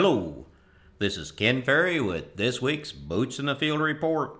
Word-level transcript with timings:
Hello, 0.00 0.46
this 1.00 1.16
is 1.16 1.32
Ken 1.32 1.60
Ferrie 1.60 1.98
with 1.98 2.36
this 2.36 2.62
week's 2.62 2.92
Boots 2.92 3.40
in 3.40 3.46
the 3.46 3.56
Field 3.56 3.80
report. 3.80 4.30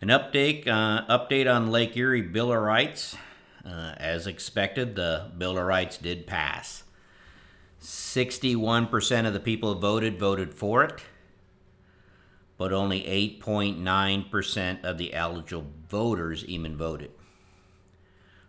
An 0.00 0.06
update, 0.06 0.68
uh, 0.68 1.04
update 1.08 1.52
on 1.52 1.72
Lake 1.72 1.96
Erie 1.96 2.22
Bill 2.22 2.52
of 2.52 2.62
Rights. 2.62 3.16
Uh, 3.66 3.94
as 3.96 4.28
expected, 4.28 4.94
the 4.94 5.32
Bill 5.36 5.58
of 5.58 5.66
Rights 5.66 5.98
did 5.98 6.28
pass. 6.28 6.84
61% 7.82 9.26
of 9.26 9.32
the 9.32 9.40
people 9.40 9.74
who 9.74 9.80
voted 9.80 10.16
voted 10.16 10.54
for 10.54 10.84
it, 10.84 11.02
but 12.56 12.72
only 12.72 13.00
8.9% 13.42 14.84
of 14.84 14.96
the 14.96 15.12
eligible 15.12 15.72
voters 15.88 16.44
even 16.44 16.76
voted. 16.76 17.10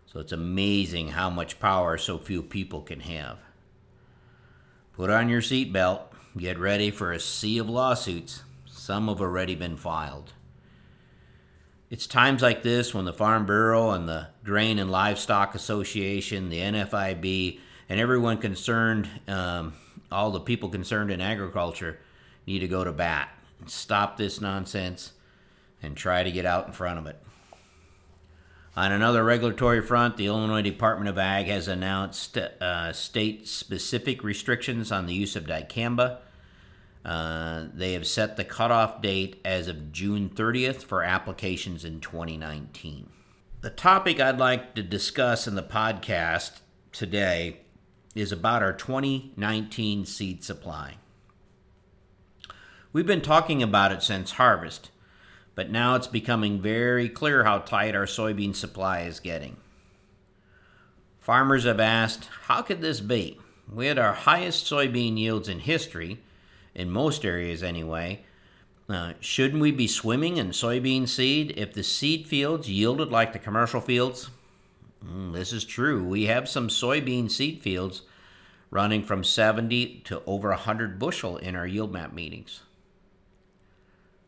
So 0.06 0.20
it's 0.20 0.30
amazing 0.30 1.08
how 1.08 1.28
much 1.28 1.58
power 1.58 1.98
so 1.98 2.18
few 2.18 2.40
people 2.40 2.82
can 2.82 3.00
have. 3.00 3.38
Put 4.92 5.10
on 5.10 5.28
your 5.28 5.40
seatbelt, 5.40 6.02
get 6.36 6.58
ready 6.58 6.90
for 6.90 7.12
a 7.12 7.20
sea 7.20 7.58
of 7.58 7.68
lawsuits. 7.68 8.42
Some 8.66 9.08
have 9.08 9.20
already 9.20 9.54
been 9.54 9.76
filed. 9.76 10.32
It's 11.90 12.06
times 12.06 12.42
like 12.42 12.62
this 12.62 12.94
when 12.94 13.04
the 13.04 13.12
Farm 13.12 13.46
Bureau 13.46 13.90
and 13.90 14.08
the 14.08 14.28
Grain 14.44 14.78
and 14.78 14.90
Livestock 14.90 15.54
Association, 15.54 16.48
the 16.48 16.60
NFIB, 16.60 17.58
and 17.88 17.98
everyone 17.98 18.38
concerned, 18.38 19.08
um, 19.26 19.74
all 20.12 20.30
the 20.30 20.40
people 20.40 20.68
concerned 20.68 21.10
in 21.10 21.20
agriculture, 21.20 21.98
need 22.46 22.60
to 22.60 22.68
go 22.68 22.84
to 22.84 22.92
bat 22.92 23.28
and 23.58 23.68
stop 23.68 24.16
this 24.16 24.40
nonsense 24.40 25.12
and 25.82 25.96
try 25.96 26.22
to 26.22 26.30
get 26.30 26.46
out 26.46 26.66
in 26.66 26.72
front 26.72 26.98
of 26.98 27.06
it. 27.06 27.20
On 28.76 28.92
another 28.92 29.24
regulatory 29.24 29.82
front, 29.82 30.16
the 30.16 30.26
Illinois 30.26 30.62
Department 30.62 31.08
of 31.08 31.18
Ag 31.18 31.46
has 31.46 31.68
announced 31.68 32.36
uh, 32.38 32.92
state 32.92 33.48
specific 33.48 34.22
restrictions 34.22 34.92
on 34.92 35.06
the 35.06 35.14
use 35.14 35.36
of 35.36 35.44
dicamba 35.44 36.18
uh, 37.04 37.64
they 37.72 37.94
have 37.94 38.06
set 38.06 38.36
the 38.36 38.44
cutoff 38.44 39.00
date 39.00 39.40
as 39.44 39.68
of 39.68 39.92
June 39.92 40.28
30th 40.28 40.82
for 40.82 41.02
applications 41.02 41.84
in 41.84 42.00
2019. 42.00 43.08
The 43.62 43.70
topic 43.70 44.20
I'd 44.20 44.38
like 44.38 44.74
to 44.74 44.82
discuss 44.82 45.46
in 45.46 45.54
the 45.54 45.62
podcast 45.62 46.60
today 46.92 47.60
is 48.14 48.32
about 48.32 48.62
our 48.62 48.72
2019 48.72 50.04
seed 50.04 50.44
supply. 50.44 50.96
We've 52.92 53.06
been 53.06 53.22
talking 53.22 53.62
about 53.62 53.92
it 53.92 54.02
since 54.02 54.32
harvest, 54.32 54.90
but 55.60 55.70
now 55.70 55.94
it's 55.94 56.06
becoming 56.06 56.58
very 56.58 57.06
clear 57.06 57.44
how 57.44 57.58
tight 57.58 57.94
our 57.94 58.06
soybean 58.06 58.56
supply 58.56 59.00
is 59.00 59.20
getting. 59.20 59.58
Farmers 61.18 61.64
have 61.64 61.78
asked, 61.78 62.30
how 62.44 62.62
could 62.62 62.80
this 62.80 63.02
be? 63.02 63.38
We 63.70 63.84
had 63.84 63.98
our 63.98 64.14
highest 64.14 64.64
soybean 64.64 65.18
yields 65.18 65.50
in 65.50 65.58
history 65.58 66.16
in 66.74 66.90
most 66.90 67.26
areas 67.26 67.62
anyway. 67.62 68.24
Uh, 68.88 69.12
shouldn't 69.20 69.60
we 69.60 69.70
be 69.70 69.86
swimming 69.86 70.38
in 70.38 70.48
soybean 70.48 71.06
seed 71.06 71.52
if 71.58 71.74
the 71.74 71.82
seed 71.82 72.26
fields 72.26 72.70
yielded 72.70 73.10
like 73.10 73.34
the 73.34 73.38
commercial 73.38 73.82
fields? 73.82 74.30
Mm, 75.04 75.34
this 75.34 75.52
is 75.52 75.66
true. 75.66 76.02
We 76.02 76.24
have 76.24 76.48
some 76.48 76.68
soybean 76.68 77.30
seed 77.30 77.60
fields 77.60 78.00
running 78.70 79.02
from 79.04 79.24
70 79.24 80.04
to 80.06 80.22
over 80.26 80.48
100 80.48 80.98
bushel 80.98 81.36
in 81.36 81.54
our 81.54 81.66
yield 81.66 81.92
map 81.92 82.14
meetings. 82.14 82.62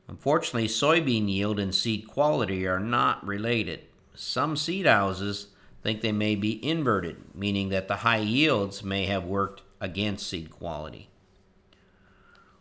Unfortunately, 0.09 0.69
soybean 0.69 1.29
yield 1.29 1.59
and 1.59 1.75
seed 1.75 2.07
quality 2.07 2.67
are 2.67 2.81
not 2.81 3.27
related. 3.27 3.81
Some 4.15 4.57
seed 4.57 4.87
houses 4.87 5.49
think 5.83 6.01
they 6.01 6.13
may 6.13 6.35
be 6.35 6.65
inverted, 6.65 7.35
meaning 7.35 7.71
that 7.71 7.89
the 7.89 7.97
high 7.97 8.19
yields 8.19 8.83
may 8.83 9.07
have 9.07 9.25
worked 9.25 9.63
against 9.81 10.29
seed 10.29 10.51
quality. 10.51 11.09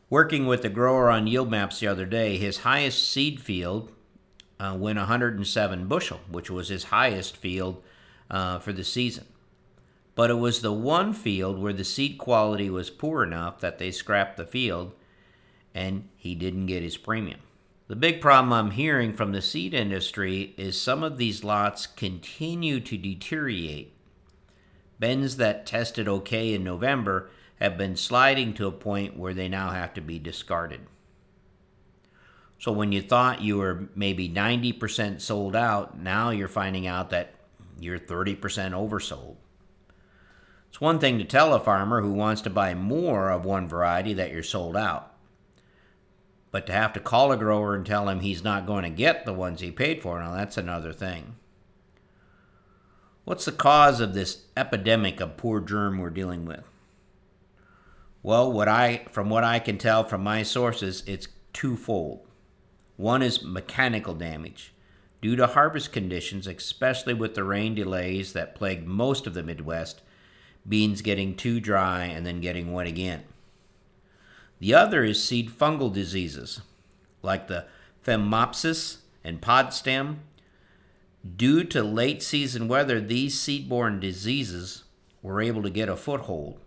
Working 0.09 0.45
with 0.45 0.61
the 0.61 0.69
grower 0.69 1.09
on 1.09 1.27
yield 1.27 1.49
maps 1.49 1.79
the 1.79 1.87
other 1.87 2.05
day, 2.05 2.37
his 2.37 2.59
highest 2.59 3.09
seed 3.09 3.39
field 3.39 3.91
uh, 4.59 4.75
went 4.77 4.97
107 4.97 5.87
bushel, 5.87 6.19
which 6.29 6.49
was 6.49 6.67
his 6.67 6.85
highest 6.85 7.37
field 7.37 7.81
uh, 8.29 8.59
for 8.59 8.73
the 8.73 8.83
season. 8.83 9.25
But 10.13 10.29
it 10.29 10.35
was 10.35 10.61
the 10.61 10.73
one 10.73 11.13
field 11.13 11.57
where 11.59 11.73
the 11.73 11.83
seed 11.83 12.17
quality 12.17 12.69
was 12.69 12.89
poor 12.89 13.23
enough 13.23 13.59
that 13.61 13.79
they 13.79 13.91
scrapped 13.91 14.37
the 14.37 14.45
field 14.45 14.93
and 15.73 16.09
he 16.15 16.35
didn't 16.35 16.65
get 16.65 16.83
his 16.83 16.97
premium. 16.97 17.39
The 17.87 17.95
big 17.95 18.21
problem 18.21 18.53
I'm 18.53 18.71
hearing 18.71 19.13
from 19.13 19.31
the 19.33 19.41
seed 19.41 19.73
industry 19.73 20.53
is 20.57 20.79
some 20.79 21.03
of 21.03 21.17
these 21.17 21.43
lots 21.43 21.87
continue 21.87 22.79
to 22.79 22.97
deteriorate. 22.97 23.93
Bens 24.97 25.37
that 25.37 25.65
tested 25.65 26.07
okay 26.07 26.53
in 26.53 26.63
November 26.63 27.29
have 27.59 27.77
been 27.77 27.95
sliding 27.95 28.53
to 28.53 28.67
a 28.67 28.71
point 28.71 29.17
where 29.17 29.33
they 29.33 29.49
now 29.49 29.71
have 29.71 29.93
to 29.95 30.01
be 30.01 30.19
discarded. 30.19 30.81
So 32.59 32.71
when 32.71 32.91
you 32.91 33.01
thought 33.01 33.41
you 33.41 33.57
were 33.57 33.89
maybe 33.95 34.29
90% 34.29 35.19
sold 35.19 35.55
out, 35.55 35.99
now 35.99 36.29
you're 36.29 36.47
finding 36.47 36.87
out 36.87 37.09
that 37.09 37.33
you're 37.79 37.99
30% 37.99 38.39
oversold. 38.39 39.35
It's 40.69 40.79
one 40.79 40.99
thing 40.99 41.17
to 41.17 41.25
tell 41.25 41.53
a 41.53 41.59
farmer 41.59 42.01
who 42.01 42.13
wants 42.13 42.41
to 42.43 42.49
buy 42.49 42.73
more 42.73 43.31
of 43.31 43.43
one 43.43 43.67
variety 43.67 44.13
that 44.13 44.31
you're 44.31 44.43
sold 44.43 44.77
out. 44.77 45.10
But 46.51 46.67
to 46.67 46.73
have 46.73 46.93
to 46.93 46.99
call 46.99 47.31
a 47.31 47.37
grower 47.37 47.73
and 47.75 47.85
tell 47.85 48.09
him 48.09 48.19
he's 48.19 48.43
not 48.43 48.65
going 48.65 48.83
to 48.83 48.89
get 48.89 49.25
the 49.25 49.33
ones 49.33 49.61
he 49.61 49.71
paid 49.71 50.01
for, 50.01 50.19
now 50.19 50.33
that's 50.35 50.57
another 50.57 50.91
thing. 50.91 51.35
What's 53.23 53.45
the 53.45 53.51
cause 53.51 54.01
of 54.01 54.13
this 54.13 54.43
epidemic 54.57 55.21
of 55.21 55.37
poor 55.37 55.61
germ 55.61 55.99
we're 55.99 56.09
dealing 56.09 56.45
with? 56.45 56.63
Well, 58.23 58.51
what 58.51 58.67
I 58.67 59.05
from 59.11 59.29
what 59.29 59.43
I 59.43 59.59
can 59.59 59.77
tell 59.77 60.03
from 60.03 60.23
my 60.23 60.43
sources, 60.43 61.03
it's 61.07 61.27
twofold. 61.53 62.27
One 62.97 63.21
is 63.21 63.43
mechanical 63.43 64.13
damage. 64.13 64.73
Due 65.21 65.35
to 65.35 65.47
harvest 65.47 65.91
conditions, 65.91 66.47
especially 66.47 67.13
with 67.13 67.35
the 67.35 67.43
rain 67.43 67.75
delays 67.75 68.33
that 68.33 68.55
plagued 68.55 68.87
most 68.87 69.27
of 69.27 69.33
the 69.33 69.43
Midwest, 69.43 70.01
beans 70.67 71.01
getting 71.01 71.35
too 71.35 71.59
dry 71.59 72.05
and 72.05 72.25
then 72.25 72.41
getting 72.41 72.73
wet 72.73 72.87
again. 72.87 73.23
The 74.61 74.73
other 74.73 75.03
is 75.03 75.21
seed 75.21 75.49
fungal 75.49 75.91
diseases, 75.93 76.61
like 77.21 77.49
the 77.49 77.65
Phomopsis 78.05 78.99
and 79.21 79.41
pod 79.41 79.73
stem. 79.73 80.21
Due 81.35 81.65
to 81.65 81.83
late 81.83 82.23
season 82.23 82.69
weather, 82.69 83.01
these 83.01 83.37
seed-borne 83.37 83.99
diseases 83.99 84.85
were 85.21 85.41
able 85.41 85.61
to 85.61 85.69
get 85.69 85.89
a 85.89 85.97
foothold 85.97 86.57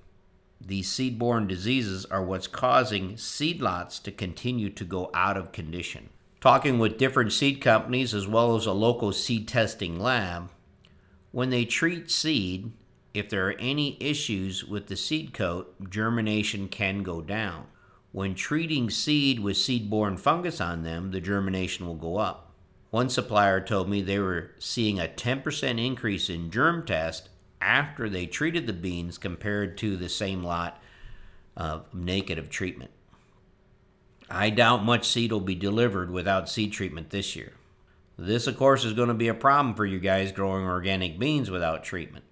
these 0.66 0.90
seed-borne 0.90 1.46
diseases 1.46 2.06
are 2.06 2.24
what's 2.24 2.46
causing 2.46 3.16
seed 3.16 3.60
lots 3.60 3.98
to 3.98 4.10
continue 4.10 4.70
to 4.70 4.84
go 4.84 5.10
out 5.12 5.36
of 5.36 5.52
condition. 5.52 6.08
Talking 6.40 6.78
with 6.78 6.98
different 6.98 7.32
seed 7.32 7.60
companies 7.60 8.14
as 8.14 8.26
well 8.26 8.56
as 8.56 8.66
a 8.66 8.72
local 8.72 9.12
seed 9.12 9.48
testing 9.48 9.98
lab, 9.98 10.50
when 11.32 11.50
they 11.50 11.64
treat 11.64 12.10
seed, 12.10 12.72
if 13.12 13.28
there 13.28 13.48
are 13.48 13.56
any 13.58 13.96
issues 14.00 14.64
with 14.64 14.86
the 14.86 14.96
seed 14.96 15.32
coat, 15.32 15.74
germination 15.90 16.68
can 16.68 17.02
go 17.02 17.20
down. 17.20 17.66
When 18.14 18.36
treating 18.36 18.90
seed 18.90 19.40
with 19.40 19.56
seed-borne 19.56 20.18
fungus 20.18 20.60
on 20.60 20.84
them, 20.84 21.10
the 21.10 21.20
germination 21.20 21.84
will 21.84 21.96
go 21.96 22.18
up. 22.18 22.52
One 22.90 23.08
supplier 23.08 23.60
told 23.60 23.88
me 23.88 24.02
they 24.02 24.20
were 24.20 24.52
seeing 24.60 25.00
a 25.00 25.08
10% 25.08 25.84
increase 25.84 26.30
in 26.30 26.52
germ 26.52 26.86
test 26.86 27.28
after 27.60 28.08
they 28.08 28.26
treated 28.26 28.68
the 28.68 28.72
beans 28.72 29.18
compared 29.18 29.76
to 29.78 29.96
the 29.96 30.08
same 30.08 30.44
lot 30.44 30.80
of 31.56 31.92
negative 31.92 32.50
treatment. 32.50 32.92
I 34.30 34.50
doubt 34.50 34.84
much 34.84 35.08
seed 35.08 35.32
will 35.32 35.40
be 35.40 35.56
delivered 35.56 36.12
without 36.12 36.48
seed 36.48 36.72
treatment 36.72 37.10
this 37.10 37.34
year. 37.34 37.54
This, 38.16 38.46
of 38.46 38.56
course, 38.56 38.84
is 38.84 38.92
going 38.92 39.08
to 39.08 39.14
be 39.14 39.26
a 39.26 39.34
problem 39.34 39.74
for 39.74 39.84
you 39.84 39.98
guys 39.98 40.30
growing 40.30 40.64
organic 40.66 41.18
beans 41.18 41.50
without 41.50 41.82
treatment. 41.82 42.24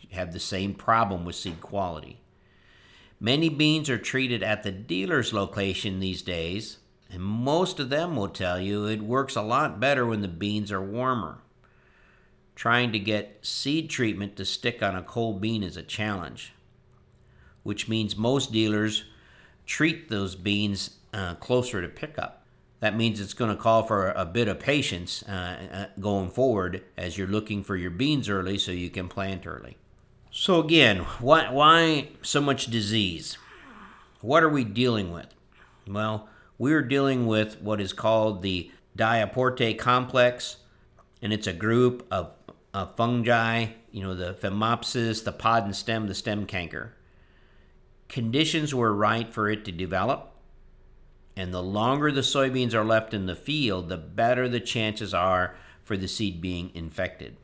You 0.00 0.10
have 0.16 0.32
the 0.32 0.38
same 0.38 0.74
problem 0.74 1.24
with 1.24 1.34
seed 1.34 1.60
quality. 1.60 2.20
Many 3.18 3.48
beans 3.48 3.88
are 3.88 3.98
treated 3.98 4.42
at 4.42 4.62
the 4.62 4.70
dealer's 4.70 5.32
location 5.32 6.00
these 6.00 6.20
days, 6.20 6.78
and 7.10 7.22
most 7.22 7.80
of 7.80 7.88
them 7.88 8.14
will 8.14 8.28
tell 8.28 8.60
you 8.60 8.84
it 8.86 9.00
works 9.00 9.36
a 9.36 9.42
lot 9.42 9.80
better 9.80 10.04
when 10.04 10.20
the 10.20 10.28
beans 10.28 10.70
are 10.70 10.82
warmer. 10.82 11.38
Trying 12.54 12.92
to 12.92 12.98
get 12.98 13.38
seed 13.42 13.88
treatment 13.88 14.36
to 14.36 14.44
stick 14.44 14.82
on 14.82 14.94
a 14.94 15.02
cold 15.02 15.40
bean 15.40 15.62
is 15.62 15.76
a 15.76 15.82
challenge, 15.82 16.52
which 17.62 17.88
means 17.88 18.16
most 18.16 18.52
dealers 18.52 19.04
treat 19.64 20.08
those 20.08 20.34
beans 20.34 20.98
uh, 21.14 21.34
closer 21.36 21.80
to 21.80 21.88
pickup. 21.88 22.44
That 22.80 22.96
means 22.96 23.20
it's 23.20 23.34
going 23.34 23.54
to 23.54 23.60
call 23.60 23.82
for 23.82 24.10
a 24.10 24.26
bit 24.26 24.48
of 24.48 24.60
patience 24.60 25.22
uh, 25.22 25.56
uh, 25.72 26.00
going 26.00 26.30
forward 26.30 26.82
as 26.98 27.16
you're 27.16 27.26
looking 27.26 27.62
for 27.62 27.76
your 27.76 27.90
beans 27.90 28.28
early 28.28 28.58
so 28.58 28.72
you 28.72 28.90
can 28.90 29.08
plant 29.08 29.46
early. 29.46 29.78
So, 30.38 30.60
again, 30.60 30.98
why, 31.18 31.50
why 31.50 32.08
so 32.20 32.42
much 32.42 32.66
disease? 32.66 33.38
What 34.20 34.42
are 34.42 34.50
we 34.50 34.64
dealing 34.64 35.10
with? 35.10 35.28
Well, 35.88 36.28
we're 36.58 36.82
dealing 36.82 37.26
with 37.26 37.62
what 37.62 37.80
is 37.80 37.94
called 37.94 38.42
the 38.42 38.70
Diaporthe 38.98 39.78
complex, 39.78 40.58
and 41.22 41.32
it's 41.32 41.46
a 41.46 41.54
group 41.54 42.06
of 42.10 42.32
uh, 42.74 42.84
fungi, 42.84 43.68
you 43.90 44.02
know, 44.02 44.14
the 44.14 44.34
Phomopsis, 44.34 45.24
the 45.24 45.32
pod 45.32 45.64
and 45.64 45.74
stem, 45.74 46.06
the 46.06 46.14
stem 46.14 46.44
canker. 46.44 46.92
Conditions 48.10 48.74
were 48.74 48.92
right 48.92 49.32
for 49.32 49.48
it 49.48 49.64
to 49.64 49.72
develop, 49.72 50.34
and 51.34 51.52
the 51.52 51.62
longer 51.62 52.12
the 52.12 52.20
soybeans 52.20 52.74
are 52.74 52.84
left 52.84 53.14
in 53.14 53.24
the 53.24 53.34
field, 53.34 53.88
the 53.88 53.96
better 53.96 54.50
the 54.50 54.60
chances 54.60 55.14
are 55.14 55.56
for 55.82 55.96
the 55.96 56.06
seed 56.06 56.42
being 56.42 56.72
infected. 56.74 57.38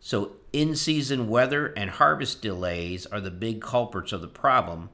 So, 0.00 0.32
in 0.52 0.76
season 0.76 1.28
weather 1.28 1.66
and 1.76 1.90
harvest 1.90 2.40
delays 2.40 3.04
are 3.06 3.20
the 3.20 3.30
big 3.30 3.60
culprits 3.60 4.12
of 4.12 4.20
the 4.20 4.28
problem, 4.28 4.90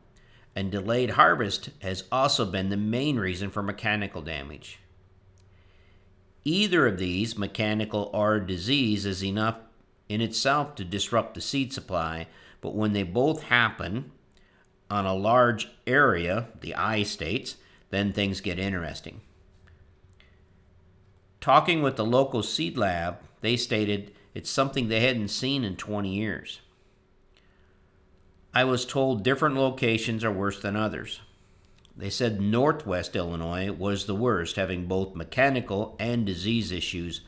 and 0.56 0.70
delayed 0.70 1.10
harvest 1.10 1.70
has 1.80 2.04
also 2.10 2.44
been 2.44 2.70
the 2.70 2.76
main 2.76 3.18
reason 3.18 3.50
for 3.50 3.62
mechanical 3.62 4.22
damage. 4.22 4.78
Either 6.44 6.86
of 6.86 6.98
these, 6.98 7.38
mechanical 7.38 8.10
or 8.12 8.40
disease, 8.40 9.06
is 9.06 9.24
enough 9.24 9.58
in 10.08 10.20
itself 10.20 10.74
to 10.74 10.84
disrupt 10.84 11.34
the 11.34 11.40
seed 11.40 11.72
supply, 11.72 12.26
but 12.60 12.74
when 12.74 12.92
they 12.92 13.02
both 13.02 13.44
happen 13.44 14.10
on 14.90 15.06
a 15.06 15.14
large 15.14 15.68
area, 15.86 16.48
the 16.60 16.74
I 16.74 17.02
states, 17.02 17.56
then 17.90 18.12
things 18.12 18.40
get 18.40 18.58
interesting. 18.58 19.20
Talking 21.40 21.82
with 21.82 21.96
the 21.96 22.04
local 22.04 22.42
seed 22.42 22.76
lab, 22.76 23.18
they 23.40 23.56
stated 23.56 24.12
it's 24.34 24.50
something 24.50 24.88
they 24.88 25.00
hadn't 25.00 25.28
seen 25.28 25.64
in 25.64 25.76
20 25.76 26.12
years. 26.12 26.60
I 28.52 28.64
was 28.64 28.84
told 28.84 29.22
different 29.22 29.56
locations 29.56 30.24
are 30.24 30.32
worse 30.32 30.60
than 30.60 30.76
others. 30.76 31.20
They 31.96 32.10
said 32.10 32.40
Northwest 32.40 33.14
Illinois 33.14 33.70
was 33.70 34.06
the 34.06 34.14
worst, 34.14 34.56
having 34.56 34.86
both 34.86 35.14
mechanical 35.14 35.94
and 36.00 36.26
disease 36.26 36.72
issues, 36.72 37.20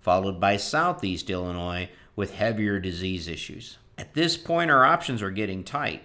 followed 0.00 0.40
by 0.40 0.56
Southeast 0.56 1.30
Illinois 1.30 1.88
with 2.16 2.34
heavier 2.34 2.80
disease 2.80 3.28
issues. 3.28 3.78
At 3.96 4.14
this 4.14 4.36
point, 4.36 4.70
our 4.70 4.84
options 4.84 5.22
are 5.22 5.30
getting 5.30 5.62
tight. 5.62 6.02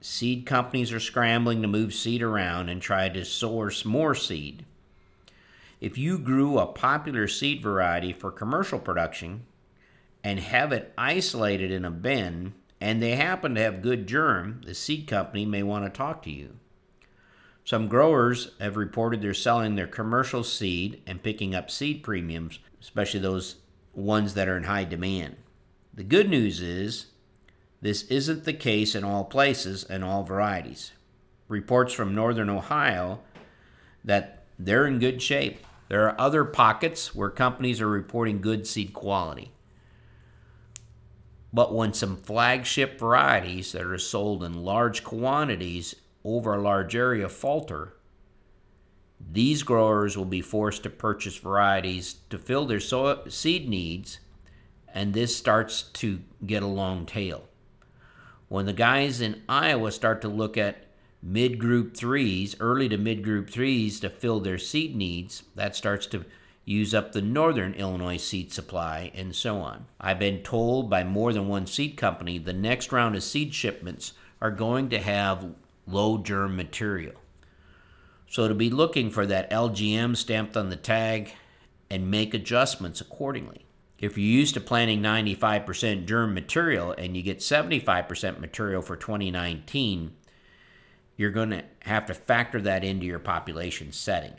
Seed 0.00 0.46
companies 0.46 0.92
are 0.92 1.00
scrambling 1.00 1.62
to 1.62 1.68
move 1.68 1.94
seed 1.94 2.22
around 2.22 2.68
and 2.68 2.80
try 2.80 3.08
to 3.08 3.24
source 3.24 3.84
more 3.84 4.14
seed. 4.14 4.64
If 5.80 5.96
you 5.96 6.18
grew 6.18 6.58
a 6.58 6.66
popular 6.66 7.28
seed 7.28 7.62
variety 7.62 8.12
for 8.12 8.32
commercial 8.32 8.78
production 8.80 9.44
and 10.22 10.40
have 10.40 10.72
it 10.72 10.92
isolated 10.96 11.70
in 11.70 11.84
a 11.84 11.90
bin 11.90 12.54
and 12.80 13.02
they 13.02 13.16
happen 13.16 13.54
to 13.54 13.60
have 13.60 13.82
good 13.82 14.06
germ, 14.06 14.60
the 14.64 14.74
seed 14.74 15.06
company 15.06 15.44
may 15.44 15.62
want 15.62 15.84
to 15.84 15.90
talk 15.90 16.22
to 16.22 16.30
you. 16.30 16.56
Some 17.64 17.88
growers 17.88 18.52
have 18.60 18.76
reported 18.76 19.20
they're 19.20 19.34
selling 19.34 19.74
their 19.74 19.86
commercial 19.86 20.44
seed 20.44 21.02
and 21.06 21.22
picking 21.22 21.54
up 21.54 21.70
seed 21.70 22.02
premiums, 22.02 22.60
especially 22.80 23.20
those 23.20 23.56
ones 23.92 24.34
that 24.34 24.48
are 24.48 24.56
in 24.56 24.64
high 24.64 24.84
demand. 24.84 25.36
The 25.92 26.04
good 26.04 26.30
news 26.30 26.60
is 26.60 27.06
this 27.82 28.04
isn't 28.04 28.44
the 28.44 28.52
case 28.52 28.94
in 28.94 29.04
all 29.04 29.24
places 29.24 29.84
and 29.84 30.04
all 30.04 30.22
varieties. 30.22 30.92
Reports 31.48 31.92
from 31.92 32.14
northern 32.14 32.48
Ohio 32.48 33.20
that 34.04 34.44
they're 34.58 34.86
in 34.86 34.98
good 34.98 35.20
shape. 35.20 35.58
There 35.88 36.08
are 36.08 36.20
other 36.20 36.44
pockets 36.44 37.14
where 37.14 37.30
companies 37.30 37.80
are 37.80 37.88
reporting 37.88 38.40
good 38.40 38.66
seed 38.66 38.92
quality. 38.92 39.52
But 41.52 41.74
when 41.74 41.94
some 41.94 42.16
flagship 42.16 42.98
varieties 42.98 43.72
that 43.72 43.84
are 43.84 43.98
sold 43.98 44.44
in 44.44 44.64
large 44.64 45.02
quantities 45.02 45.94
over 46.24 46.54
a 46.54 46.62
large 46.62 46.94
area 46.94 47.28
falter, 47.28 47.94
these 49.32 49.62
growers 49.62 50.16
will 50.16 50.24
be 50.24 50.42
forced 50.42 50.82
to 50.84 50.90
purchase 50.90 51.36
varieties 51.36 52.16
to 52.30 52.38
fill 52.38 52.66
their 52.66 52.80
seed 52.80 53.68
needs, 53.68 54.20
and 54.92 55.12
this 55.12 55.36
starts 55.36 55.82
to 55.82 56.20
get 56.46 56.62
a 56.62 56.66
long 56.66 57.06
tail. 57.06 57.44
When 58.48 58.66
the 58.66 58.72
guys 58.72 59.20
in 59.20 59.42
Iowa 59.48 59.92
start 59.92 60.22
to 60.22 60.28
look 60.28 60.56
at 60.56 60.84
mid 61.22 61.58
group 61.58 61.96
threes, 61.96 62.56
early 62.60 62.88
to 62.88 62.96
mid 62.96 63.22
group 63.22 63.50
threes 63.50 64.00
to 64.00 64.10
fill 64.10 64.40
their 64.40 64.58
seed 64.58 64.94
needs, 64.96 65.42
that 65.54 65.76
starts 65.76 66.06
to 66.08 66.24
use 66.68 66.92
up 66.92 67.12
the 67.12 67.22
northern 67.22 67.72
Illinois 67.74 68.18
seed 68.18 68.52
supply, 68.52 69.10
and 69.14 69.34
so 69.34 69.58
on. 69.58 69.86
I've 69.98 70.18
been 70.18 70.42
told 70.42 70.90
by 70.90 71.02
more 71.02 71.32
than 71.32 71.48
one 71.48 71.66
seed 71.66 71.96
company 71.96 72.38
the 72.38 72.52
next 72.52 72.92
round 72.92 73.16
of 73.16 73.22
seed 73.22 73.54
shipments 73.54 74.12
are 74.40 74.50
going 74.50 74.90
to 74.90 74.98
have 74.98 75.54
low 75.86 76.18
germ 76.18 76.56
material. 76.56 77.14
So 78.28 78.46
to 78.46 78.54
be 78.54 78.68
looking 78.68 79.10
for 79.10 79.24
that 79.24 79.50
LGM 79.50 80.16
stamped 80.16 80.56
on 80.56 80.68
the 80.68 80.76
tag 80.76 81.32
and 81.88 82.10
make 82.10 82.34
adjustments 82.34 83.00
accordingly. 83.00 83.64
If 83.98 84.18
you're 84.18 84.26
used 84.26 84.54
to 84.54 84.60
planting 84.60 85.00
95% 85.00 86.04
germ 86.04 86.34
material 86.34 86.92
and 86.92 87.16
you 87.16 87.22
get 87.22 87.38
75% 87.38 88.38
material 88.38 88.82
for 88.82 88.94
2019, 88.94 90.12
you're 91.16 91.30
going 91.30 91.50
to 91.50 91.64
have 91.80 92.04
to 92.06 92.14
factor 92.14 92.60
that 92.60 92.84
into 92.84 93.06
your 93.06 93.18
population 93.18 93.90
setting. 93.90 94.34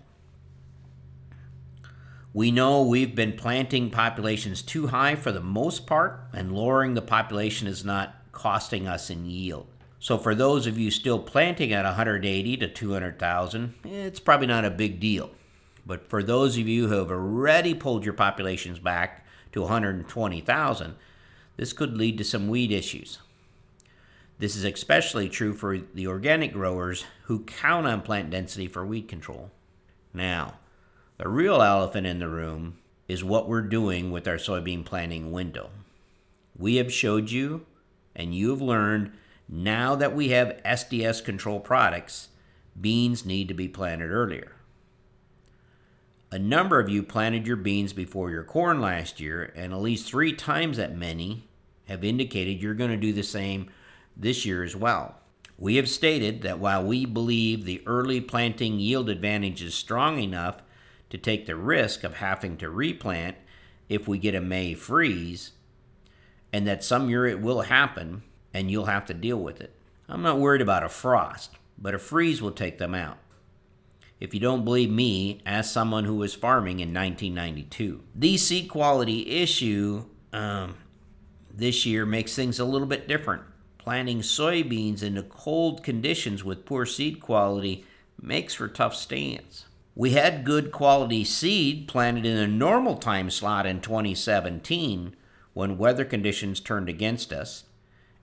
We 2.31 2.51
know 2.51 2.83
we've 2.83 3.15
been 3.15 3.33
planting 3.33 3.89
populations 3.89 4.61
too 4.61 4.87
high 4.87 5.15
for 5.15 5.31
the 5.31 5.41
most 5.41 5.87
part, 5.87 6.21
and 6.31 6.51
lowering 6.51 6.93
the 6.93 7.01
population 7.01 7.67
is 7.67 7.83
not 7.83 8.15
costing 8.31 8.87
us 8.87 9.09
in 9.09 9.25
yield. 9.25 9.65
So 9.99 10.17
for 10.17 10.35
those 10.35 10.67
of 10.67 10.77
you 10.77 10.91
still 10.91 11.19
planting 11.19 11.73
at 11.73 11.85
180 11.85 12.57
to 12.57 12.67
200,000, 12.67 13.73
it's 13.83 14.19
probably 14.19 14.47
not 14.47 14.63
a 14.63 14.69
big 14.69 14.99
deal. 14.99 15.31
But 15.85 16.07
for 16.07 16.21
those 16.21 16.55
of 16.57 16.67
you 16.67 16.87
who 16.87 16.99
have 16.99 17.09
already 17.09 17.73
pulled 17.73 18.05
your 18.05 18.13
populations 18.13 18.77
back 18.77 19.25
to 19.51 19.61
120,000, 19.61 20.95
this 21.57 21.73
could 21.73 21.97
lead 21.97 22.19
to 22.19 22.23
some 22.23 22.47
weed 22.47 22.71
issues. 22.71 23.17
This 24.37 24.55
is 24.55 24.63
especially 24.63 25.27
true 25.29 25.53
for 25.53 25.79
the 25.79 26.05
organic 26.05 26.53
growers 26.53 27.05
who 27.23 27.39
count 27.39 27.87
on 27.87 28.03
plant 28.03 28.29
density 28.29 28.67
for 28.67 28.85
weed 28.85 29.07
control. 29.07 29.49
Now, 30.13 30.58
the 31.19 31.27
real 31.27 31.61
elephant 31.61 32.07
in 32.07 32.19
the 32.19 32.29
room 32.29 32.77
is 33.09 33.25
what 33.25 33.49
we're 33.49 33.61
doing 33.61 34.09
with 34.09 34.25
our 34.25 34.37
soybean 34.37 34.85
planting 34.85 35.33
window. 35.33 35.69
We 36.57 36.77
have 36.77 36.93
showed 36.93 37.29
you, 37.29 37.65
and 38.15 38.33
you 38.33 38.51
have 38.51 38.61
learned 38.61 39.11
now 39.49 39.95
that 39.95 40.15
we 40.15 40.29
have 40.29 40.61
SDS 40.63 41.23
control 41.25 41.59
products, 41.59 42.29
beans 42.79 43.25
need 43.25 43.49
to 43.49 43.53
be 43.53 43.67
planted 43.67 44.11
earlier. 44.11 44.53
A 46.31 46.39
number 46.39 46.79
of 46.79 46.87
you 46.87 47.03
planted 47.03 47.45
your 47.45 47.57
beans 47.57 47.91
before 47.91 48.31
your 48.31 48.45
corn 48.45 48.79
last 48.79 49.19
year, 49.19 49.51
and 49.57 49.73
at 49.73 49.81
least 49.81 50.07
three 50.07 50.31
times 50.31 50.77
that 50.77 50.95
many 50.95 51.49
have 51.89 52.05
indicated 52.05 52.61
you're 52.61 52.73
going 52.73 52.91
to 52.91 52.97
do 52.97 53.11
the 53.11 53.23
same 53.23 53.69
this 54.15 54.45
year 54.45 54.63
as 54.63 54.75
well. 54.75 55.15
We 55.57 55.75
have 55.75 55.89
stated 55.89 56.43
that 56.43 56.59
while 56.59 56.85
we 56.85 57.05
believe 57.05 57.65
the 57.65 57.83
early 57.85 58.21
planting 58.21 58.79
yield 58.79 59.09
advantage 59.09 59.61
is 59.61 59.75
strong 59.75 60.21
enough 60.21 60.61
to 61.09 61.17
take 61.17 61.45
the 61.45 61.55
risk 61.55 62.03
of 62.03 62.15
having 62.15 62.57
to 62.57 62.69
replant 62.69 63.37
if 63.87 64.07
we 64.07 64.17
get 64.17 64.35
a 64.35 64.41
May 64.41 64.73
freeze, 64.75 65.51
and 66.53 66.67
that 66.67 66.83
some 66.83 67.09
year 67.09 67.25
it 67.25 67.41
will 67.41 67.61
happen, 67.61 68.23
and 68.53 68.69
you'll 68.69 68.85
have 68.85 69.05
to 69.07 69.13
deal 69.13 69.37
with 69.37 69.61
it. 69.61 69.75
I'm 70.07 70.21
not 70.21 70.39
worried 70.39 70.61
about 70.61 70.83
a 70.83 70.89
frost, 70.89 71.51
but 71.77 71.95
a 71.95 71.99
freeze 71.99 72.41
will 72.41 72.51
take 72.51 72.77
them 72.77 72.93
out. 72.93 73.17
If 74.19 74.33
you 74.33 74.39
don't 74.39 74.65
believe 74.65 74.91
me, 74.91 75.41
ask 75.45 75.71
someone 75.71 76.03
who 76.03 76.15
was 76.15 76.35
farming 76.35 76.81
in 76.81 76.93
1992. 76.93 78.03
The 78.15 78.37
seed 78.37 78.69
quality 78.69 79.27
issue 79.29 80.05
um, 80.33 80.75
this 81.53 81.85
year 81.85 82.05
makes 82.05 82.35
things 82.35 82.59
a 82.59 82.65
little 82.65 82.87
bit 82.87 83.07
different. 83.07 83.43
Planting 83.77 84.19
soybeans 84.19 85.01
into 85.01 85.23
cold 85.23 85.83
conditions 85.83 86.43
with 86.43 86.65
poor 86.65 86.85
seed 86.85 87.21
quality 87.21 87.85
makes 88.21 88.53
for 88.53 88.67
tough 88.67 88.93
stands. 88.93 89.65
We 89.95 90.11
had 90.11 90.45
good 90.45 90.71
quality 90.71 91.23
seed 91.23 91.87
planted 91.87 92.25
in 92.25 92.37
a 92.37 92.47
normal 92.47 92.95
time 92.95 93.29
slot 93.29 93.65
in 93.65 93.81
2017 93.81 95.15
when 95.53 95.77
weather 95.77 96.05
conditions 96.05 96.59
turned 96.59 96.87
against 96.87 97.33
us 97.33 97.65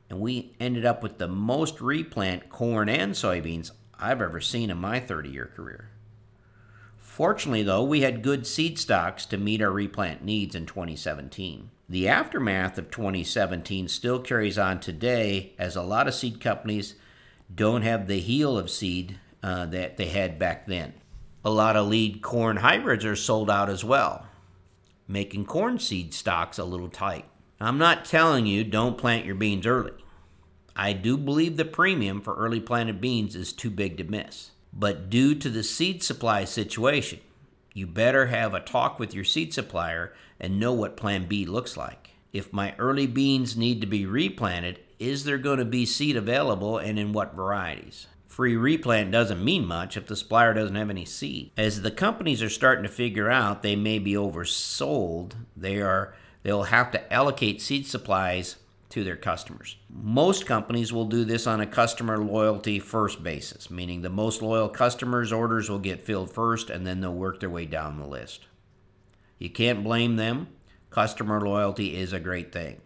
and 0.09 0.21
we 0.21 0.55
ended 0.61 0.85
up 0.85 1.03
with 1.03 1.19
the 1.19 1.29
most 1.29 1.81
replant 1.81 2.49
corn 2.49 2.89
and 2.89 3.13
soybeans 3.13 3.73
I've 3.99 4.23
ever 4.23 4.41
seen 4.41 4.71
in 4.71 4.79
my 4.79 5.01
30 5.01 5.31
year 5.31 5.51
career. 5.55 5.91
Fortunately, 6.97 7.63
though, 7.63 7.83
we 7.83 8.03
had 8.03 8.23
good 8.23 8.47
seed 8.47 8.79
stocks 8.79 9.25
to 9.27 9.39
meet 9.39 9.63
our 9.63 9.71
replant 9.71 10.23
needs 10.23 10.55
in 10.55 10.67
2017. 10.67 11.71
The 11.89 12.09
aftermath 12.09 12.77
of 12.79 12.91
2017 12.91 13.89
still 13.89 14.21
carries 14.21 14.59
on 14.59 14.81
today 14.81 15.55
as 15.59 15.77
a 15.77 15.83
lot 15.83 16.09
of 16.09 16.15
seed 16.15 16.41
companies 16.41 16.95
don't 17.53 17.83
have 17.83 18.07
the 18.07 18.21
heel 18.21 18.59
of 18.59 18.71
seed 18.71 19.19
uh, 19.43 19.67
that 19.67 19.97
they 19.97 20.09
had 20.09 20.39
back 20.39 20.67
then. 20.67 20.93
A 21.47 21.51
lot 21.51 21.77
of 21.77 21.87
lead 21.87 22.23
corn 22.23 22.57
hybrids 22.57 23.05
are 23.05 23.15
sold 23.15 23.49
out 23.49 23.71
as 23.71 23.85
well, 23.85 24.27
making 25.07 25.45
corn 25.45 25.79
seed 25.79 26.13
stocks 26.13 26.59
a 26.59 26.65
little 26.65 26.89
tight. 26.89 27.25
I'm 27.61 27.79
not 27.79 28.05
telling 28.05 28.47
you 28.47 28.65
don't 28.65 28.99
plant 28.99 29.25
your 29.25 29.37
beans 29.37 29.65
early. 29.65 29.93
I 30.75 30.93
do 30.93 31.17
believe 31.17 31.57
the 31.57 31.65
premium 31.65 32.21
for 32.21 32.35
early 32.35 32.59
planted 32.59 33.01
beans 33.01 33.37
is 33.37 33.53
too 33.53 33.71
big 33.71 33.97
to 33.99 34.03
miss. 34.03 34.51
But 34.73 35.09
due 35.09 35.37
to 35.37 35.49
the 35.49 35.63
seed 35.63 36.03
supply 36.03 36.45
situation, 36.47 37.21
you 37.73 37.87
better 37.87 38.27
have 38.27 38.53
a 38.53 38.59
talk 38.59 38.99
with 38.99 39.15
your 39.15 39.23
seed 39.23 39.55
supplier 39.55 40.15
and 40.41 40.59
know 40.59 40.73
what 40.73 40.97
plan 40.97 41.29
B 41.29 41.47
looks 41.47 41.77
like. 41.77 42.11
If 42.33 42.53
my 42.53 42.75
early 42.77 43.07
beans 43.07 43.57
need 43.57 43.81
to 43.83 43.87
be 43.87 44.05
replanted, 44.05 44.81
is 44.99 45.23
there 45.23 45.39
going 45.39 45.61
to 45.61 45.65
be 45.65 45.87
seed 45.87 46.17
available 46.17 46.77
and 46.77 46.99
in 46.99 47.13
what 47.13 47.37
varieties? 47.37 48.09
Free 48.37 48.55
replant 48.55 49.13
doesn't 49.13 49.43
mean 49.43 49.67
much 49.67 49.97
if 49.97 50.09
the 50.09 50.15
supplier 50.15 50.53
doesn't 50.53 50.77
have 50.77 50.91
any 50.91 51.07
seed. 51.07 51.53
As 51.57 51.81
the 51.81 51.91
companies 51.91 52.43
are 52.43 52.51
starting 52.51 52.83
to 52.83 52.91
figure 52.91 53.31
out 53.31 53.63
they 53.63 53.77
may 53.77 53.99
be 53.99 54.13
oversold, 54.13 55.33
they 55.57 55.81
are 55.81 56.13
they'll 56.43 56.65
have 56.65 56.91
to 56.91 57.11
allocate 57.11 57.63
seed 57.63 57.87
supplies 57.87 58.57
to 58.91 59.03
their 59.03 59.17
customers. 59.17 59.79
Most 59.89 60.45
companies 60.45 60.93
will 60.93 61.07
do 61.07 61.25
this 61.25 61.47
on 61.47 61.63
a 61.63 61.67
customer 61.67 62.19
loyalty 62.19 62.79
first 62.79 63.23
basis, 63.23 63.71
meaning 63.71 64.03
the 64.03 64.11
most 64.11 64.43
loyal 64.43 64.69
customers' 64.69 65.33
orders 65.33 65.71
will 65.71 65.79
get 65.79 66.05
filled 66.05 66.31
first 66.31 66.69
and 66.69 66.87
then 66.87 67.01
they'll 67.01 67.15
work 67.15 67.41
their 67.41 67.49
way 67.49 67.65
down 67.65 67.99
the 67.99 68.07
list. 68.07 68.49
You 69.39 69.49
can't 69.49 69.83
blame 69.83 70.17
them. 70.17 70.49
Customer 70.91 71.41
loyalty 71.41 71.97
is 71.97 72.13
a 72.13 72.21
great 72.21 72.53
thing. 72.53 72.83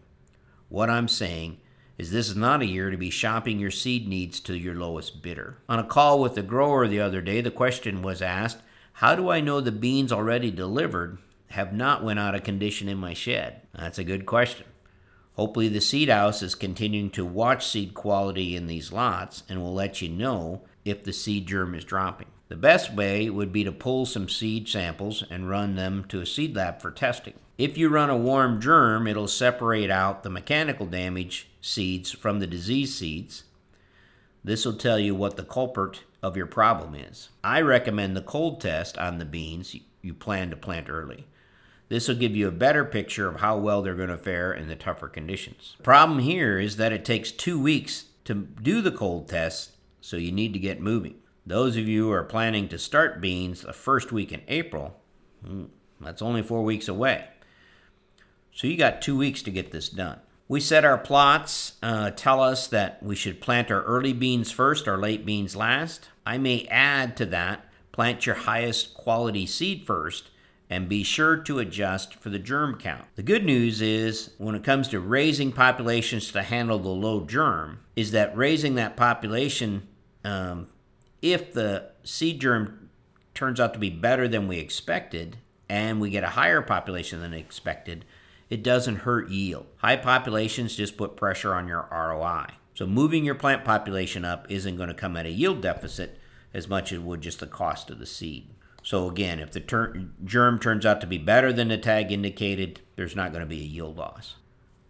What 0.68 0.90
I'm 0.90 1.08
saying 1.08 1.58
is 2.00 2.10
this 2.10 2.30
is 2.30 2.36
not 2.36 2.62
a 2.62 2.66
year 2.66 2.90
to 2.90 2.96
be 2.96 3.10
shopping 3.10 3.58
your 3.58 3.70
seed 3.70 4.08
needs 4.08 4.40
to 4.40 4.56
your 4.56 4.74
lowest 4.74 5.20
bidder. 5.20 5.58
On 5.68 5.78
a 5.78 5.84
call 5.84 6.18
with 6.18 6.34
the 6.34 6.42
grower 6.42 6.88
the 6.88 6.98
other 6.98 7.20
day, 7.20 7.42
the 7.42 7.50
question 7.50 8.00
was 8.00 8.22
asked, 8.22 8.56
how 8.94 9.14
do 9.14 9.28
I 9.28 9.42
know 9.42 9.60
the 9.60 9.70
beans 9.70 10.10
already 10.10 10.50
delivered 10.50 11.18
have 11.48 11.74
not 11.74 12.02
went 12.02 12.18
out 12.18 12.34
of 12.34 12.42
condition 12.42 12.88
in 12.88 12.96
my 12.96 13.12
shed? 13.12 13.60
That's 13.74 13.98
a 13.98 14.04
good 14.04 14.24
question. 14.24 14.66
Hopefully, 15.34 15.68
the 15.68 15.80
seed 15.82 16.08
house 16.08 16.42
is 16.42 16.54
continuing 16.54 17.10
to 17.10 17.24
watch 17.24 17.66
seed 17.66 17.92
quality 17.92 18.56
in 18.56 18.66
these 18.66 18.92
lots 18.92 19.42
and 19.46 19.60
will 19.60 19.74
let 19.74 20.00
you 20.00 20.08
know 20.08 20.62
if 20.86 21.04
the 21.04 21.12
seed 21.12 21.46
germ 21.46 21.74
is 21.74 21.84
dropping. 21.84 22.28
The 22.50 22.56
best 22.56 22.92
way 22.92 23.30
would 23.30 23.52
be 23.52 23.62
to 23.62 23.70
pull 23.70 24.06
some 24.06 24.28
seed 24.28 24.68
samples 24.68 25.22
and 25.30 25.48
run 25.48 25.76
them 25.76 26.04
to 26.08 26.20
a 26.20 26.26
seed 26.26 26.56
lab 26.56 26.82
for 26.82 26.90
testing. 26.90 27.34
If 27.56 27.78
you 27.78 27.88
run 27.88 28.10
a 28.10 28.16
warm 28.16 28.60
germ, 28.60 29.06
it'll 29.06 29.28
separate 29.28 29.88
out 29.88 30.24
the 30.24 30.30
mechanical 30.30 30.84
damage 30.84 31.48
seeds 31.60 32.10
from 32.10 32.40
the 32.40 32.48
disease 32.48 32.92
seeds. 32.92 33.44
This 34.42 34.64
will 34.64 34.74
tell 34.74 34.98
you 34.98 35.14
what 35.14 35.36
the 35.36 35.44
culprit 35.44 36.02
of 36.24 36.36
your 36.36 36.46
problem 36.46 36.96
is. 36.96 37.28
I 37.44 37.60
recommend 37.60 38.16
the 38.16 38.20
cold 38.20 38.60
test 38.60 38.98
on 38.98 39.18
the 39.18 39.24
beans 39.24 39.76
you 40.02 40.12
plan 40.12 40.50
to 40.50 40.56
plant 40.56 40.90
early. 40.90 41.28
This 41.88 42.08
will 42.08 42.16
give 42.16 42.34
you 42.34 42.48
a 42.48 42.52
better 42.52 42.84
picture 42.84 43.28
of 43.28 43.36
how 43.36 43.58
well 43.58 43.80
they're 43.80 43.94
going 43.94 44.08
to 44.08 44.16
fare 44.16 44.52
in 44.52 44.66
the 44.66 44.74
tougher 44.74 45.08
conditions. 45.08 45.76
Problem 45.84 46.18
here 46.18 46.58
is 46.58 46.78
that 46.78 46.92
it 46.92 47.04
takes 47.04 47.30
two 47.30 47.62
weeks 47.62 48.06
to 48.24 48.34
do 48.34 48.82
the 48.82 48.90
cold 48.90 49.28
test, 49.28 49.76
so 50.00 50.16
you 50.16 50.32
need 50.32 50.52
to 50.52 50.58
get 50.58 50.80
moving. 50.80 51.14
Those 51.50 51.76
of 51.76 51.88
you 51.88 52.04
who 52.04 52.12
are 52.12 52.22
planning 52.22 52.68
to 52.68 52.78
start 52.78 53.20
beans 53.20 53.62
the 53.62 53.72
first 53.72 54.12
week 54.12 54.30
in 54.30 54.40
April, 54.46 54.96
hmm, 55.44 55.64
that's 56.00 56.22
only 56.22 56.42
four 56.42 56.62
weeks 56.62 56.86
away. 56.86 57.24
So 58.54 58.68
you 58.68 58.76
got 58.76 59.02
two 59.02 59.16
weeks 59.16 59.42
to 59.42 59.50
get 59.50 59.72
this 59.72 59.88
done. 59.88 60.20
We 60.46 60.60
set 60.60 60.84
our 60.84 60.96
plots, 60.96 61.72
uh, 61.82 62.12
tell 62.12 62.40
us 62.40 62.68
that 62.68 63.02
we 63.02 63.16
should 63.16 63.40
plant 63.40 63.68
our 63.72 63.82
early 63.82 64.12
beans 64.12 64.52
first, 64.52 64.86
our 64.86 64.96
late 64.96 65.26
beans 65.26 65.56
last. 65.56 66.08
I 66.24 66.38
may 66.38 66.68
add 66.70 67.16
to 67.16 67.26
that, 67.26 67.64
plant 67.90 68.26
your 68.26 68.36
highest 68.36 68.94
quality 68.94 69.44
seed 69.44 69.84
first 69.84 70.30
and 70.70 70.88
be 70.88 71.02
sure 71.02 71.36
to 71.36 71.58
adjust 71.58 72.14
for 72.14 72.30
the 72.30 72.38
germ 72.38 72.78
count. 72.78 73.06
The 73.16 73.24
good 73.24 73.44
news 73.44 73.82
is, 73.82 74.30
when 74.38 74.54
it 74.54 74.62
comes 74.62 74.86
to 74.90 75.00
raising 75.00 75.50
populations 75.50 76.30
to 76.30 76.44
handle 76.44 76.78
the 76.78 76.90
low 76.90 77.24
germ, 77.24 77.80
is 77.96 78.12
that 78.12 78.36
raising 78.36 78.76
that 78.76 78.96
population, 78.96 79.88
um, 80.22 80.68
if 81.22 81.52
the 81.52 81.90
seed 82.02 82.40
germ 82.40 82.90
turns 83.34 83.60
out 83.60 83.72
to 83.74 83.78
be 83.78 83.90
better 83.90 84.28
than 84.28 84.48
we 84.48 84.58
expected, 84.58 85.38
and 85.68 86.00
we 86.00 86.10
get 86.10 86.24
a 86.24 86.30
higher 86.30 86.62
population 86.62 87.20
than 87.20 87.32
expected, 87.32 88.04
it 88.48 88.62
doesn't 88.62 88.96
hurt 88.96 89.30
yield. 89.30 89.66
High 89.76 89.96
populations 89.96 90.74
just 90.74 90.96
put 90.96 91.16
pressure 91.16 91.54
on 91.54 91.68
your 91.68 91.88
ROI. 91.92 92.46
So 92.74 92.86
moving 92.86 93.24
your 93.24 93.36
plant 93.36 93.64
population 93.64 94.24
up 94.24 94.46
isn't 94.48 94.76
going 94.76 94.88
to 94.88 94.94
come 94.94 95.16
at 95.16 95.26
a 95.26 95.30
yield 95.30 95.62
deficit 95.62 96.18
as 96.52 96.68
much 96.68 96.90
as 96.90 96.98
it 96.98 97.02
would 97.02 97.20
just 97.20 97.38
the 97.38 97.46
cost 97.46 97.90
of 97.90 98.00
the 98.00 98.06
seed. 98.06 98.48
So 98.82 99.08
again, 99.08 99.38
if 99.38 99.52
the 99.52 99.60
ter- 99.60 100.06
germ 100.24 100.58
turns 100.58 100.84
out 100.84 101.00
to 101.02 101.06
be 101.06 101.18
better 101.18 101.52
than 101.52 101.68
the 101.68 101.78
tag 101.78 102.10
indicated, 102.10 102.80
there's 102.96 103.14
not 103.14 103.30
going 103.30 103.42
to 103.42 103.46
be 103.46 103.60
a 103.60 103.64
yield 103.64 103.96
loss. 103.96 104.36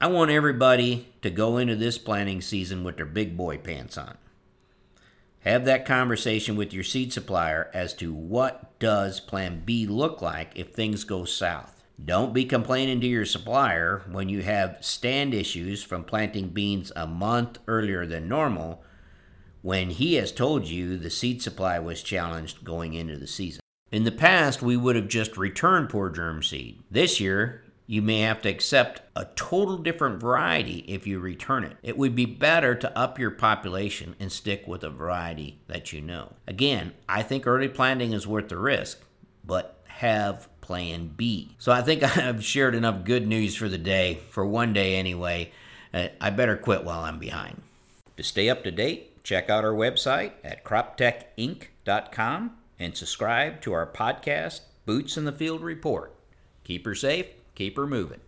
I 0.01 0.07
want 0.07 0.31
everybody 0.31 1.09
to 1.21 1.29
go 1.29 1.59
into 1.59 1.77
this 1.77 1.99
planting 1.99 2.41
season 2.41 2.85
with 2.85 2.97
their 2.97 3.05
big 3.05 3.37
boy 3.37 3.59
pants 3.59 3.99
on. 3.99 4.17
Have 5.41 5.65
that 5.65 5.87
conversation 5.87 6.55
with 6.55 6.75
your 6.75 6.85
seed 6.85 7.15
supplier 7.15 7.71
as 7.73 7.95
to 7.95 8.13
what 8.13 8.79
does 8.79 9.21
plan 9.21 9.63
B 9.65 9.87
look 9.87 10.21
like 10.21 10.53
if 10.55 10.75
things 10.75 11.05
go 11.05 11.25
south. 11.25 11.83
Don't 12.03 12.35
be 12.35 12.45
complaining 12.45 13.01
to 13.01 13.07
your 13.07 13.25
supplier 13.25 14.03
when 14.11 14.29
you 14.29 14.43
have 14.43 14.79
stand 14.81 15.33
issues 15.33 15.83
from 15.83 16.05
planting 16.05 16.49
beans 16.49 16.93
a 16.95 17.07
month 17.07 17.59
earlier 17.67 18.05
than 18.07 18.29
normal 18.29 18.83
when 19.63 19.91
he 19.91 20.15
has 20.15 20.33
told 20.33 20.67
you 20.67 20.97
the 20.97 21.11
seed 21.11 21.43
supply 21.43 21.79
was 21.79 22.03
challenged 22.03 22.65
going 22.65 22.95
into 22.95 23.17
the 23.17 23.27
season. 23.27 23.61
In 23.91 24.05
the 24.05 24.13
past, 24.13 24.63
we 24.63 24.77
would 24.77 24.97
have 24.97 25.09
just 25.09 25.37
returned 25.37 25.89
poor 25.89 26.11
germ 26.11 26.43
seed. 26.43 26.83
This 26.91 27.19
year, 27.19 27.63
you 27.91 28.01
may 28.01 28.21
have 28.21 28.41
to 28.41 28.49
accept 28.49 29.03
a 29.17 29.25
total 29.35 29.77
different 29.77 30.21
variety 30.21 30.85
if 30.87 31.09
you 31.09 31.19
return 31.19 31.65
it. 31.65 31.77
It 31.83 31.99
would 31.99 32.15
be 32.15 32.25
better 32.25 32.77
to 32.77 32.97
up 32.97 33.19
your 33.19 33.33
population 33.33 34.15
and 34.21 34.31
stick 34.31 34.69
with 34.69 34.85
a 34.85 34.91
variety 34.91 35.59
that 35.67 35.93
you 35.93 36.01
know. 36.01 36.35
Again, 36.47 36.93
I 37.09 37.25
think 37.25 37.49
early 37.49 37.67
planting 37.67 38.13
is 38.13 38.29
worth 38.29 38.49
the 38.49 38.59
risk, 38.59 39.03
but 39.45 39.83
have 39.89 40.49
plan 40.61 41.15
B. 41.17 41.57
So 41.59 41.73
I 41.73 41.83
think 41.83 42.05
I've 42.17 42.45
shared 42.45 42.77
enough 42.77 43.03
good 43.03 43.27
news 43.27 43.57
for 43.57 43.69
the 43.69 43.77
day, 43.77 44.21
for 44.29 44.47
one 44.47 44.73
day 44.73 44.95
anyway. 44.95 45.51
Uh, 45.93 46.11
I 46.21 46.31
better 46.31 46.57
quit 46.57 46.85
while 46.85 47.01
I'm 47.01 47.19
behind. 47.19 47.61
To 48.17 48.23
stay 48.23 48.49
up 48.49 48.63
to 48.63 48.71
date, 48.71 49.25
check 49.25 49.51
out 49.51 49.65
our 49.65 49.75
website 49.75 50.35
at 50.45 50.63
croptechinc.com 50.63 52.57
and 52.79 52.97
subscribe 52.97 53.61
to 53.63 53.73
our 53.73 53.89
podcast, 53.89 54.61
Boots 54.87 55.17
in 55.17 55.25
the 55.25 55.33
Field 55.33 55.63
Report. 55.63 56.15
Keep 56.63 56.85
her 56.85 56.95
safe, 56.95 57.27
keep 57.61 57.77
her 57.77 57.87
moving. 57.87 58.21